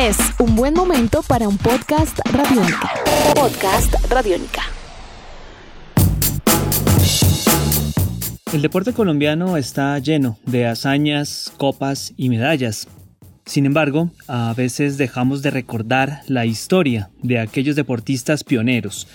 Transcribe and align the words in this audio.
Es 0.00 0.16
un 0.38 0.54
buen 0.54 0.74
momento 0.74 1.24
para 1.26 1.48
un 1.48 1.58
podcast 1.58 2.20
radiónica. 2.32 2.90
Podcast 3.34 3.92
radiónica. 4.08 4.62
El 8.52 8.62
deporte 8.62 8.92
colombiano 8.92 9.56
está 9.56 9.98
lleno 9.98 10.38
de 10.46 10.66
hazañas, 10.66 11.52
copas 11.56 12.14
y 12.16 12.28
medallas. 12.28 12.86
Sin 13.44 13.66
embargo, 13.66 14.12
a 14.28 14.54
veces 14.54 14.98
dejamos 14.98 15.42
de 15.42 15.50
recordar 15.50 16.22
la 16.28 16.46
historia 16.46 17.10
de 17.20 17.40
aquellos 17.40 17.74
deportistas 17.74 18.44
pioneros 18.44 19.08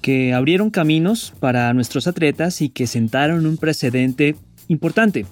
que 0.00 0.34
abrieron 0.34 0.70
caminos 0.70 1.32
para 1.38 1.72
nuestros 1.74 2.08
atletas 2.08 2.60
y 2.60 2.70
que 2.70 2.88
sentaron 2.88 3.46
un 3.46 3.56
precedente 3.56 4.34
importante 4.66 5.26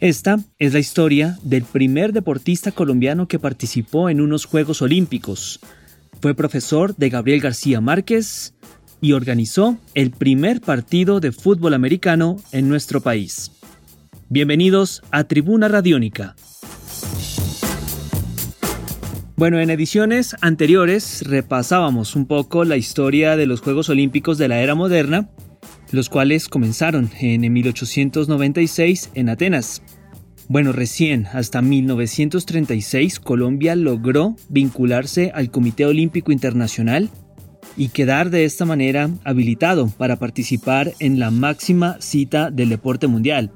esta 0.00 0.38
es 0.58 0.72
la 0.72 0.78
historia 0.78 1.38
del 1.42 1.64
primer 1.64 2.12
deportista 2.12 2.72
colombiano 2.72 3.28
que 3.28 3.38
participó 3.38 4.08
en 4.10 4.20
unos 4.20 4.44
Juegos 4.44 4.82
Olímpicos. 4.82 5.60
Fue 6.20 6.34
profesor 6.34 6.96
de 6.96 7.10
Gabriel 7.10 7.40
García 7.40 7.80
Márquez 7.80 8.54
y 9.00 9.12
organizó 9.12 9.78
el 9.94 10.10
primer 10.10 10.60
partido 10.60 11.20
de 11.20 11.32
fútbol 11.32 11.74
americano 11.74 12.36
en 12.52 12.68
nuestro 12.68 13.00
país. 13.00 13.52
Bienvenidos 14.28 15.02
a 15.10 15.24
Tribuna 15.24 15.68
Radiónica. 15.68 16.34
Bueno, 19.36 19.58
en 19.58 19.68
ediciones 19.68 20.36
anteriores 20.40 21.22
repasábamos 21.26 22.14
un 22.14 22.26
poco 22.26 22.64
la 22.64 22.76
historia 22.76 23.36
de 23.36 23.46
los 23.46 23.60
Juegos 23.60 23.88
Olímpicos 23.88 24.38
de 24.38 24.48
la 24.48 24.60
era 24.60 24.74
moderna 24.74 25.28
los 25.94 26.08
cuales 26.08 26.48
comenzaron 26.48 27.10
en 27.20 27.52
1896 27.52 29.10
en 29.14 29.28
Atenas. 29.28 29.82
Bueno, 30.48 30.72
recién, 30.72 31.26
hasta 31.32 31.62
1936, 31.62 33.18
Colombia 33.20 33.76
logró 33.76 34.36
vincularse 34.48 35.32
al 35.34 35.50
Comité 35.50 35.86
Olímpico 35.86 36.32
Internacional 36.32 37.08
y 37.76 37.88
quedar 37.88 38.30
de 38.30 38.44
esta 38.44 38.64
manera 38.64 39.10
habilitado 39.24 39.88
para 39.88 40.16
participar 40.16 40.92
en 40.98 41.18
la 41.18 41.30
máxima 41.30 41.96
cita 42.00 42.50
del 42.50 42.68
deporte 42.68 43.06
mundial. 43.06 43.52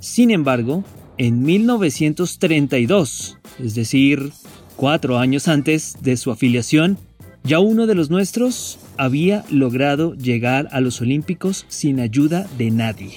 Sin 0.00 0.30
embargo, 0.30 0.84
en 1.18 1.42
1932, 1.42 3.38
es 3.58 3.74
decir, 3.74 4.32
cuatro 4.76 5.18
años 5.18 5.48
antes 5.48 5.96
de 6.02 6.16
su 6.16 6.30
afiliación, 6.30 6.98
ya 7.44 7.60
uno 7.60 7.86
de 7.86 7.94
los 7.94 8.10
nuestros 8.10 8.78
había 8.98 9.44
logrado 9.50 10.14
llegar 10.14 10.68
a 10.72 10.80
los 10.80 11.00
Olímpicos 11.00 11.66
sin 11.68 12.00
ayuda 12.00 12.46
de 12.58 12.70
nadie. 12.70 13.12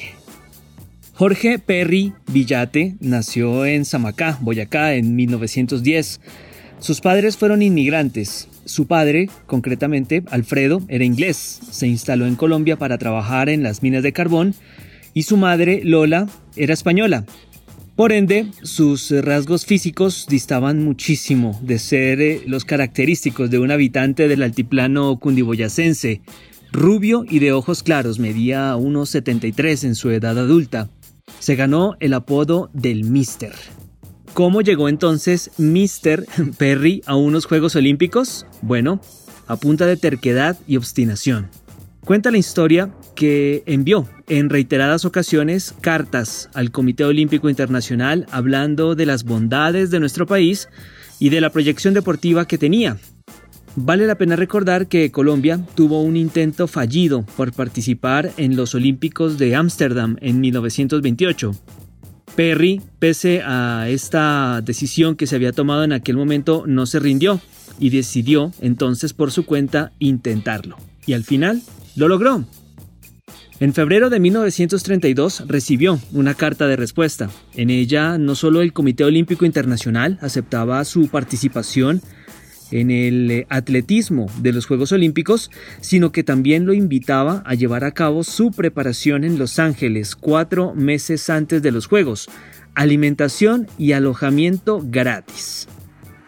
Jorge 1.14 1.60
Perry 1.60 2.14
Villate 2.32 2.96
nació 3.02 3.66
en 3.66 3.84
Samacá, 3.84 4.38
Boyacá, 4.42 4.94
en 4.94 5.16
1910. 5.16 6.22
Sus 6.80 7.02
padres 7.02 7.36
fueron 7.36 7.62
inmigrantes. 7.62 8.48
Su 8.64 8.88
padre, 8.88 9.30
concretamente 9.46 10.24
Alfredo, 10.30 10.82
era 10.88 11.04
inglés. 11.04 11.60
Se 11.72 11.88
instaló 11.88 12.26
en 12.26 12.36
Colombia 12.36 12.78
para 12.78 12.98
trabajar 12.98 13.50
en 13.50 13.64
las 13.64 13.84
minas 13.84 14.04
de 14.04 14.14
carbón 14.14 14.56
y 15.14 15.24
su 15.24 15.38
madre, 15.38 15.82
Lola, 15.84 16.28
era 16.56 16.74
española. 16.74 17.26
Por 18.00 18.14
ende, 18.14 18.48
sus 18.64 19.12
rasgos 19.12 19.66
físicos 19.66 20.26
distaban 20.30 20.82
muchísimo 20.86 21.60
de 21.62 21.80
ser 21.80 22.22
eh, 22.22 22.42
los 22.48 22.64
característicos 22.64 23.50
de 23.50 23.60
un 23.60 23.72
habitante 23.72 24.30
del 24.30 24.42
altiplano 24.42 25.20
cundiboyacense. 25.20 26.22
Rubio 26.72 27.26
y 27.30 27.40
de 27.40 27.52
ojos 27.52 27.84
claros, 27.84 28.18
medía 28.18 28.74
unos 28.78 29.10
73 29.10 29.84
en 29.84 29.96
su 29.96 30.12
edad 30.12 30.40
adulta. 30.40 30.88
Se 31.40 31.58
ganó 31.58 31.98
el 32.00 32.14
apodo 32.14 32.70
del 32.72 33.04
Mister. 33.04 33.52
¿Cómo 34.34 34.62
llegó 34.62 34.88
entonces 34.88 35.52
Mister 35.58 36.26
Perry 36.58 37.02
a 37.06 37.18
unos 37.18 37.48
Juegos 37.48 37.76
Olímpicos? 37.76 38.46
Bueno, 38.62 39.02
a 39.46 39.58
punta 39.58 39.86
de 39.86 39.98
terquedad 39.98 40.58
y 40.68 40.78
obstinación. 40.78 41.50
Cuenta 42.06 42.32
la 42.32 42.38
historia 42.38 42.94
que 43.20 43.64
envió 43.66 44.08
en 44.30 44.50
reiteradas 44.50 45.04
ocasiones 45.04 45.76
cartas 45.82 46.50
al 46.54 46.72
Comité 46.72 47.04
Olímpico 47.04 47.50
Internacional 47.50 48.26
hablando 48.32 48.96
de 48.96 49.06
las 49.06 49.26
bondades 49.26 49.92
de 49.92 50.00
nuestro 50.00 50.26
país 50.26 50.70
y 51.20 51.28
de 51.28 51.42
la 51.42 51.50
proyección 51.50 51.94
deportiva 51.94 52.48
que 52.48 52.58
tenía. 52.58 52.96
Vale 53.76 54.08
la 54.08 54.16
pena 54.16 54.38
recordar 54.38 54.88
que 54.88 55.12
Colombia 55.12 55.60
tuvo 55.76 56.02
un 56.02 56.16
intento 56.16 56.66
fallido 56.66 57.26
por 57.36 57.52
participar 57.52 58.32
en 58.38 58.56
los 58.56 58.74
Olímpicos 58.74 59.38
de 59.38 59.54
Ámsterdam 59.54 60.16
en 60.22 60.40
1928. 60.40 61.52
Perry, 62.38 62.82
pese 63.00 63.42
a 63.44 63.90
esta 63.90 64.62
decisión 64.64 65.18
que 65.18 65.28
se 65.28 65.36
había 65.36 65.52
tomado 65.52 65.84
en 65.84 65.92
aquel 65.92 66.16
momento, 66.16 66.64
no 66.68 66.86
se 66.86 67.00
rindió 67.00 67.42
y 67.82 67.90
decidió 67.90 68.54
entonces 68.62 69.12
por 69.12 69.34
su 69.34 69.44
cuenta 69.44 69.92
intentarlo. 70.00 70.78
Y 71.06 71.12
al 71.12 71.26
final 71.26 71.62
lo 71.98 72.08
logró. 72.08 72.46
En 73.62 73.74
febrero 73.74 74.10
de 74.10 74.22
1932 74.22 75.44
recibió 75.48 76.00
una 76.14 76.34
carta 76.34 76.66
de 76.68 76.78
respuesta. 76.78 77.30
En 77.56 77.70
ella 77.70 78.18
no 78.18 78.36
solo 78.36 78.62
el 78.62 78.72
Comité 78.72 79.04
Olímpico 79.04 79.46
Internacional 79.46 80.18
aceptaba 80.22 80.86
su 80.86 81.10
participación 81.10 82.02
en 82.72 82.90
el 82.90 83.32
eh, 83.32 83.48
atletismo 83.50 84.28
de 84.42 84.54
los 84.54 84.66
Juegos 84.66 84.94
Olímpicos, 84.94 85.52
sino 85.82 86.14
que 86.14 86.24
también 86.24 86.66
lo 86.66 86.74
invitaba 86.74 87.44
a 87.46 87.54
llevar 87.54 87.84
a 87.84 87.92
cabo 87.92 88.24
su 88.24 88.52
preparación 88.52 89.26
en 89.26 89.38
Los 89.38 89.60
Ángeles 89.60 90.16
cuatro 90.16 90.74
meses 90.74 91.30
antes 91.30 91.62
de 91.62 91.72
los 91.72 91.88
Juegos, 91.88 92.30
alimentación 92.76 93.68
y 93.78 93.92
alojamiento 93.92 94.82
gratis. 94.82 95.68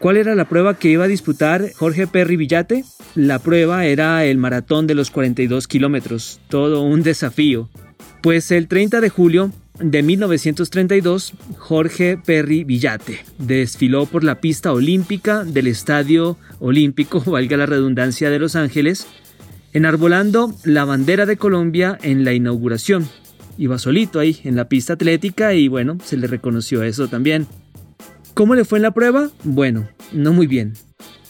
¿Cuál 0.01 0.17
era 0.17 0.34
la 0.34 0.50
prueba 0.50 0.79
que 0.79 0.89
iba 0.89 1.03
a 1.03 1.07
disputar 1.07 1.73
Jorge 1.73 2.07
Perry 2.07 2.35
Villate? 2.35 2.84
La 3.13 3.38
prueba 3.38 3.85
era 3.85 4.25
el 4.25 4.39
maratón 4.39 4.88
de 4.88 4.95
los 4.95 5.12
42 5.12 5.67
kilómetros, 5.67 6.39
todo 6.50 6.81
un 6.81 7.03
desafío. 7.03 7.69
Pues 8.23 8.50
el 8.50 8.67
30 8.67 9.00
de 9.00 9.09
julio 9.09 9.51
de 9.79 10.01
1932, 10.01 11.34
Jorge 11.59 12.17
Perry 12.17 12.63
Villate 12.63 13.19
desfiló 13.38 14.07
por 14.07 14.23
la 14.23 14.41
pista 14.41 14.73
olímpica 14.73 15.44
del 15.44 15.67
Estadio 15.67 16.35
Olímpico, 16.59 17.22
valga 17.28 17.56
la 17.56 17.68
redundancia, 17.68 18.31
de 18.31 18.39
Los 18.39 18.56
Ángeles, 18.56 19.06
enarbolando 19.72 20.51
la 20.63 20.83
bandera 20.83 21.28
de 21.28 21.38
Colombia 21.38 21.95
en 22.01 22.25
la 22.25 22.33
inauguración. 22.33 23.07
Iba 23.59 23.78
solito 23.78 24.18
ahí 24.18 24.39
en 24.45 24.56
la 24.56 24.68
pista 24.68 24.94
atlética 24.94 25.53
y 25.53 25.68
bueno, 25.68 26.00
se 26.03 26.18
le 26.18 26.25
reconoció 26.25 26.81
eso 26.81 27.07
también. 27.07 27.45
¿Cómo 28.34 28.56
le 28.56 28.66
fue 28.66 28.80
en 28.80 28.84
la 28.84 28.92
prueba? 28.92 29.30
Bueno, 29.44 29.90
no 30.14 30.31
muy 30.31 30.47
bien. 30.47 30.74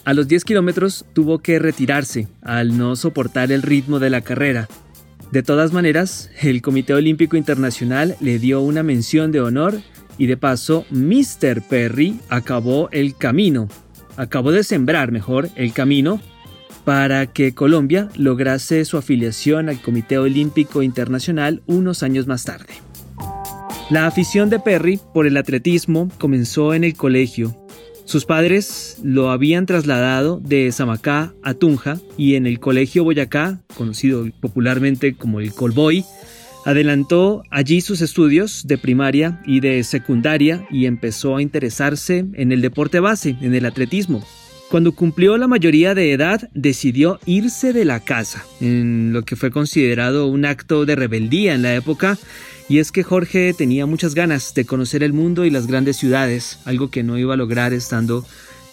A 0.06 0.14
los 0.14 0.28
10 0.28 0.46
kilómetros 0.46 1.06
tuvo 1.14 1.40
que 1.40 1.60
retirarse 1.60 2.28
al 2.42 2.78
no 2.78 2.96
soportar 2.96 3.52
el 3.52 3.64
ritmo 3.64 4.00
de 4.00 4.10
la 4.10 4.22
carrera. 4.22 4.68
De 5.32 5.44
todas 5.44 5.74
maneras, 5.74 6.30
el 6.42 6.62
Comité 6.62 6.94
Olímpico 6.94 7.38
Internacional 7.38 8.16
le 8.20 8.38
dio 8.38 8.62
una 8.62 8.84
mención 8.84 9.32
de 9.32 9.42
honor 9.42 9.82
y 10.18 10.28
de 10.28 10.38
paso 10.38 10.86
Mr. 10.92 11.62
Perry 11.68 12.20
acabó 12.30 12.90
el 12.92 13.16
camino, 13.16 13.68
acabó 14.18 14.52
de 14.52 14.64
sembrar 14.64 15.12
mejor 15.12 15.50
el 15.56 15.74
camino 15.74 16.22
para 16.84 17.28
que 17.28 17.54
Colombia 17.54 18.10
lograse 18.16 18.86
su 18.86 18.98
afiliación 18.98 19.70
al 19.70 19.82
Comité 19.82 20.18
Olímpico 20.18 20.84
Internacional 20.84 21.62
unos 21.66 22.04
años 22.04 22.28
más 22.28 22.44
tarde. 22.44 22.74
La 23.92 24.08
afición 24.08 24.50
de 24.50 24.58
Perry 24.58 25.02
por 25.14 25.28
el 25.28 25.36
atletismo 25.36 26.08
comenzó 26.18 26.74
en 26.74 26.86
el 26.86 26.96
colegio. 26.96 27.54
Sus 28.06 28.24
padres 28.24 28.98
lo 29.04 29.32
habían 29.32 29.66
trasladado 29.66 30.40
de 30.40 30.72
Samacá 30.72 31.34
a 31.44 31.54
Tunja 31.56 32.00
y 32.16 32.36
en 32.36 32.48
el 32.48 32.62
colegio 32.62 33.04
Boyacá, 33.04 33.60
conocido 33.76 34.26
popularmente 34.40 35.14
como 35.14 35.42
el 35.42 35.54
Colboy, 35.54 36.06
adelantó 36.64 37.44
allí 37.50 37.82
sus 37.82 38.00
estudios 38.00 38.66
de 38.66 38.78
primaria 38.78 39.42
y 39.46 39.60
de 39.60 39.84
secundaria 39.84 40.66
y 40.72 40.86
empezó 40.86 41.36
a 41.36 41.42
interesarse 41.42 42.26
en 42.34 42.54
el 42.54 42.62
deporte 42.62 43.02
base, 43.02 43.36
en 43.42 43.56
el 43.56 43.66
atletismo. 43.66 44.24
Cuando 44.72 44.94
cumplió 44.94 45.36
la 45.36 45.50
mayoría 45.50 45.94
de 45.94 46.14
edad, 46.14 46.50
decidió 46.54 47.20
irse 47.26 47.74
de 47.74 47.84
la 47.84 48.00
casa, 48.00 48.46
en 48.62 49.12
lo 49.12 49.24
que 49.24 49.36
fue 49.36 49.52
considerado 49.52 50.28
un 50.28 50.46
acto 50.46 50.86
de 50.86 50.96
rebeldía 50.96 51.54
en 51.54 51.62
la 51.62 51.76
época, 51.76 52.18
y 52.70 52.80
es 52.80 52.94
que 52.94 53.04
Jorge 53.04 53.54
tenía 53.54 53.86
muchas 53.86 54.16
ganas 54.16 54.54
de 54.54 54.64
conocer 54.64 55.04
el 55.04 55.12
mundo 55.12 55.44
y 55.44 55.50
las 55.50 55.68
grandes 55.68 55.98
ciudades, 55.98 56.60
algo 56.64 56.90
que 56.90 57.04
no 57.04 57.18
iba 57.18 57.34
a 57.34 57.38
lograr 57.38 57.74
estando 57.74 58.26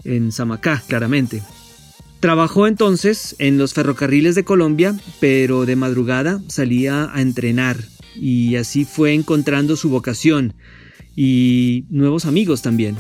en 0.05 0.31
Samacá, 0.31 0.85
claramente. 0.87 1.43
Trabajó 2.21 2.69
entonces 2.69 3.35
en 3.41 3.59
los 3.59 3.75
ferrocarriles 3.75 4.37
de 4.37 4.45
Colombia, 4.45 4.95
pero 5.19 5.67
de 5.67 5.75
madrugada 5.75 6.41
salía 6.47 7.13
a 7.13 7.23
entrenar 7.23 7.77
y 8.15 8.55
así 8.55 8.85
fue 8.85 9.15
encontrando 9.15 9.75
su 9.75 9.91
vocación 9.91 10.55
y 11.17 11.87
nuevos 11.91 12.25
amigos 12.25 12.63
también. 12.63 12.95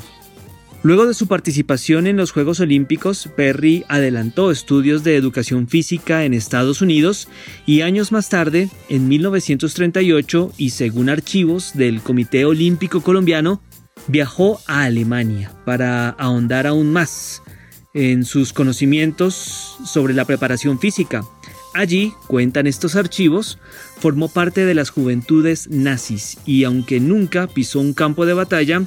Luego 0.82 1.06
de 1.06 1.14
su 1.14 1.26
participación 1.26 2.06
en 2.06 2.16
los 2.16 2.30
Juegos 2.30 2.60
Olímpicos, 2.60 3.28
Perry 3.36 3.84
adelantó 3.88 4.52
estudios 4.52 5.02
de 5.02 5.16
educación 5.16 5.66
física 5.66 6.25
en 6.25 6.34
Estados 6.34 6.82
Unidos 6.82 7.28
y 7.66 7.80
años 7.80 8.12
más 8.12 8.28
tarde, 8.28 8.70
en 8.88 9.08
1938, 9.08 10.52
y 10.56 10.70
según 10.70 11.08
archivos 11.08 11.72
del 11.75 12.00
Comité 12.00 12.44
Olímpico 12.44 13.00
Colombiano, 13.00 13.60
viajó 14.06 14.60
a 14.69 14.84
Alemania 14.84 15.52
para 15.64 16.10
ahondar 16.10 16.69
aún 16.69 16.92
más 16.92 17.42
en 17.92 18.25
sus 18.25 18.52
conocimientos 18.52 19.76
sobre 19.84 20.14
la 20.14 20.26
preparación 20.26 20.78
física. 20.78 21.25
Allí, 21.75 22.12
cuentan 22.28 22.69
estos 22.69 22.94
archivos, 22.94 23.58
formó 23.98 24.28
parte 24.28 24.64
de 24.64 24.75
las 24.75 24.90
juventudes 24.90 25.69
nazis 25.70 26.38
y 26.46 26.62
aunque 26.62 27.00
nunca 27.00 27.48
pisó 27.48 27.80
un 27.80 27.94
campo 27.94 28.26
de 28.26 28.34
batalla, 28.34 28.82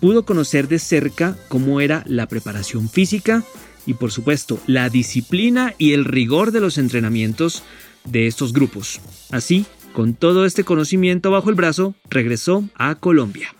pudo 0.00 0.24
conocer 0.24 0.68
de 0.68 0.78
cerca 0.78 1.36
cómo 1.48 1.80
era 1.80 2.04
la 2.06 2.26
preparación 2.26 2.88
física 2.88 3.42
y 3.86 3.94
por 3.94 4.10
supuesto 4.12 4.58
la 4.66 4.88
disciplina 4.88 5.74
y 5.78 5.92
el 5.92 6.04
rigor 6.04 6.52
de 6.52 6.60
los 6.60 6.78
entrenamientos 6.78 7.62
de 8.04 8.26
estos 8.26 8.52
grupos. 8.52 9.00
Así, 9.30 9.66
con 9.92 10.14
todo 10.14 10.44
este 10.44 10.64
conocimiento 10.64 11.30
bajo 11.30 11.50
el 11.50 11.56
brazo, 11.56 11.94
regresó 12.10 12.68
a 12.74 12.96
Colombia. 12.96 13.54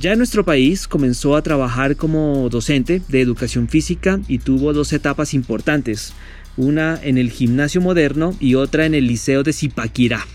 Ya 0.00 0.12
en 0.12 0.18
nuestro 0.18 0.44
país 0.44 0.88
comenzó 0.88 1.36
a 1.36 1.42
trabajar 1.42 1.96
como 1.96 2.48
docente 2.50 3.00
de 3.08 3.20
educación 3.20 3.68
física 3.68 4.20
y 4.28 4.38
tuvo 4.38 4.72
dos 4.72 4.92
etapas 4.92 5.32
importantes, 5.32 6.12
una 6.56 7.00
en 7.02 7.16
el 7.16 7.30
gimnasio 7.30 7.80
moderno 7.80 8.36
y 8.40 8.54
otra 8.56 8.86
en 8.86 8.94
el 8.94 9.06
liceo 9.06 9.42
de 9.42 9.52
Zipaquirá. 9.52 10.26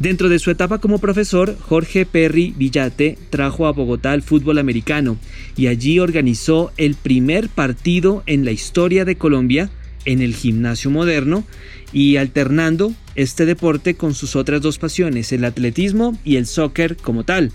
Dentro 0.00 0.30
de 0.30 0.38
su 0.38 0.50
etapa 0.50 0.78
como 0.78 0.98
profesor, 0.98 1.54
Jorge 1.60 2.06
Perry 2.06 2.54
Villate 2.56 3.18
trajo 3.28 3.66
a 3.66 3.72
Bogotá 3.72 4.14
el 4.14 4.22
fútbol 4.22 4.56
americano 4.56 5.18
y 5.58 5.66
allí 5.66 5.98
organizó 5.98 6.72
el 6.78 6.94
primer 6.94 7.50
partido 7.50 8.22
en 8.24 8.46
la 8.46 8.50
historia 8.50 9.04
de 9.04 9.16
Colombia 9.16 9.68
en 10.06 10.22
el 10.22 10.34
gimnasio 10.34 10.90
moderno 10.90 11.44
y 11.92 12.16
alternando 12.16 12.94
este 13.14 13.44
deporte 13.44 13.94
con 13.94 14.14
sus 14.14 14.36
otras 14.36 14.62
dos 14.62 14.78
pasiones, 14.78 15.32
el 15.32 15.44
atletismo 15.44 16.16
y 16.24 16.36
el 16.36 16.46
soccer 16.46 16.96
como 16.96 17.24
tal. 17.24 17.52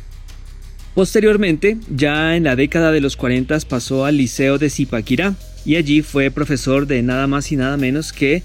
Posteriormente, 0.94 1.78
ya 1.90 2.36
en 2.36 2.44
la 2.44 2.56
década 2.56 2.92
de 2.92 3.02
los 3.02 3.18
40 3.18 3.58
pasó 3.62 4.06
al 4.06 4.18
Liceo 4.18 4.60
de 4.60 4.70
Zipaquirá 4.70 5.36
y 5.66 5.78
allí 5.78 6.04
fue 6.04 6.30
profesor 6.30 6.86
de 6.86 7.02
nada 7.02 7.26
más 7.26 7.52
y 7.52 7.56
nada 7.56 7.76
menos 7.76 8.14
que 8.14 8.44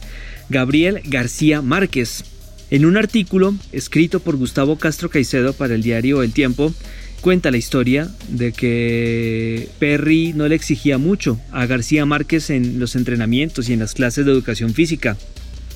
Gabriel 0.48 1.02
García 1.04 1.60
Márquez. 1.60 2.39
En 2.70 2.84
un 2.84 2.96
artículo 2.96 3.54
escrito 3.72 4.20
por 4.20 4.36
Gustavo 4.36 4.76
Castro 4.76 5.10
Caicedo 5.10 5.52
para 5.54 5.74
el 5.74 5.82
diario 5.82 6.22
El 6.22 6.32
Tiempo, 6.32 6.72
cuenta 7.20 7.50
la 7.50 7.56
historia 7.56 8.08
de 8.28 8.52
que 8.52 9.68
Perry 9.80 10.32
no 10.34 10.46
le 10.46 10.54
exigía 10.54 10.96
mucho 10.96 11.40
a 11.50 11.66
García 11.66 12.06
Márquez 12.06 12.48
en 12.48 12.78
los 12.78 12.94
entrenamientos 12.94 13.68
y 13.68 13.72
en 13.72 13.80
las 13.80 13.94
clases 13.94 14.24
de 14.24 14.30
educación 14.30 14.72
física. 14.72 15.16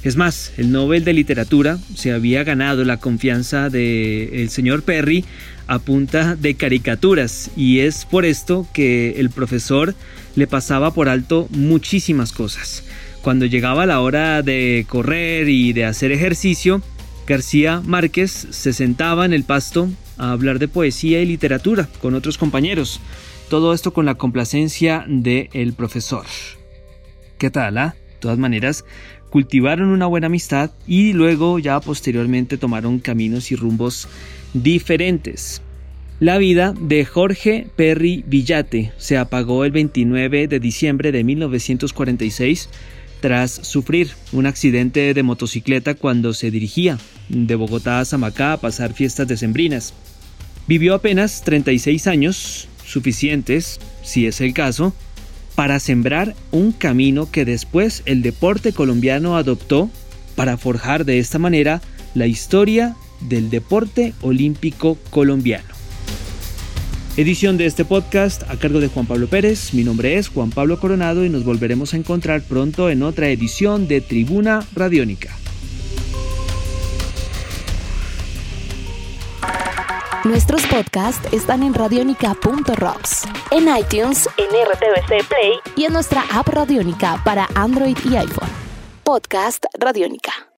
Es 0.04 0.14
más, 0.14 0.52
el 0.56 0.70
Nobel 0.70 1.02
de 1.02 1.14
Literatura 1.14 1.78
se 1.96 2.12
había 2.12 2.44
ganado 2.44 2.84
la 2.84 2.98
confianza 2.98 3.70
del 3.70 4.48
señor 4.50 4.82
Perry 4.82 5.24
a 5.66 5.80
punta 5.80 6.36
de 6.36 6.54
caricaturas 6.54 7.50
y 7.56 7.80
es 7.80 8.04
por 8.04 8.24
esto 8.24 8.68
que 8.72 9.18
el 9.18 9.30
profesor 9.30 9.96
le 10.36 10.46
pasaba 10.46 10.94
por 10.94 11.08
alto 11.08 11.48
muchísimas 11.50 12.32
cosas. 12.32 12.84
Cuando 13.24 13.46
llegaba 13.46 13.86
la 13.86 14.02
hora 14.02 14.42
de 14.42 14.84
correr 14.86 15.48
y 15.48 15.72
de 15.72 15.86
hacer 15.86 16.12
ejercicio, 16.12 16.82
García 17.26 17.80
Márquez 17.80 18.30
se 18.50 18.74
sentaba 18.74 19.24
en 19.24 19.32
el 19.32 19.44
pasto 19.44 19.88
a 20.18 20.32
hablar 20.32 20.58
de 20.58 20.68
poesía 20.68 21.22
y 21.22 21.26
literatura 21.26 21.88
con 22.02 22.12
otros 22.12 22.36
compañeros. 22.36 23.00
Todo 23.48 23.72
esto 23.72 23.94
con 23.94 24.04
la 24.04 24.16
complacencia 24.16 25.06
del 25.08 25.72
profesor. 25.72 26.26
¿Qué 27.38 27.48
tal? 27.48 27.78
Ah? 27.78 27.94
De 28.12 28.18
todas 28.20 28.36
maneras, 28.36 28.84
cultivaron 29.30 29.88
una 29.88 30.04
buena 30.04 30.26
amistad 30.26 30.72
y 30.86 31.14
luego 31.14 31.58
ya 31.58 31.80
posteriormente 31.80 32.58
tomaron 32.58 32.98
caminos 32.98 33.50
y 33.50 33.56
rumbos 33.56 34.06
diferentes. 34.52 35.62
La 36.20 36.36
vida 36.36 36.74
de 36.78 37.06
Jorge 37.06 37.68
Perry 37.74 38.22
Villate 38.26 38.92
se 38.98 39.16
apagó 39.16 39.64
el 39.64 39.72
29 39.72 40.46
de 40.46 40.60
diciembre 40.60 41.10
de 41.10 41.24
1946 41.24 42.68
tras 43.24 43.52
sufrir 43.52 44.10
un 44.32 44.44
accidente 44.44 45.14
de 45.14 45.22
motocicleta 45.22 45.94
cuando 45.94 46.34
se 46.34 46.50
dirigía 46.50 46.98
de 47.30 47.54
Bogotá 47.54 48.00
a 48.00 48.04
Samacá 48.04 48.52
a 48.52 48.56
pasar 48.58 48.92
fiestas 48.92 49.26
decembrinas. 49.26 49.94
Vivió 50.66 50.94
apenas 50.94 51.40
36 51.42 52.06
años, 52.06 52.68
suficientes, 52.84 53.80
si 54.02 54.26
es 54.26 54.42
el 54.42 54.52
caso, 54.52 54.92
para 55.54 55.80
sembrar 55.80 56.34
un 56.50 56.72
camino 56.72 57.30
que 57.30 57.46
después 57.46 58.02
el 58.04 58.20
deporte 58.20 58.74
colombiano 58.74 59.38
adoptó 59.38 59.88
para 60.36 60.58
forjar 60.58 61.06
de 61.06 61.18
esta 61.18 61.38
manera 61.38 61.80
la 62.12 62.26
historia 62.26 62.94
del 63.22 63.48
deporte 63.48 64.12
olímpico 64.20 64.98
colombiano. 65.08 65.73
Edición 67.16 67.56
de 67.56 67.66
este 67.66 67.84
podcast 67.84 68.42
a 68.50 68.56
cargo 68.56 68.80
de 68.80 68.88
Juan 68.88 69.06
Pablo 69.06 69.28
Pérez. 69.28 69.72
Mi 69.72 69.84
nombre 69.84 70.18
es 70.18 70.28
Juan 70.28 70.50
Pablo 70.50 70.80
Coronado 70.80 71.24
y 71.24 71.28
nos 71.28 71.44
volveremos 71.44 71.94
a 71.94 71.96
encontrar 71.96 72.42
pronto 72.42 72.90
en 72.90 73.04
otra 73.04 73.28
edición 73.28 73.86
de 73.86 74.00
Tribuna 74.00 74.66
Radiónica. 74.74 75.30
Nuestros 80.24 80.66
podcasts 80.66 81.32
están 81.32 81.62
en 81.62 81.74
radionica.rocks, 81.74 83.22
en 83.52 83.68
iTunes, 83.76 84.28
en 84.36 84.46
RTVC 84.46 85.28
Play 85.28 85.52
y 85.76 85.84
en 85.84 85.92
nuestra 85.92 86.24
app 86.32 86.48
Radionica 86.48 87.22
para 87.24 87.46
Android 87.54 87.96
y 88.10 88.16
iPhone. 88.16 88.50
Podcast 89.04 89.66
Radionica. 89.78 90.53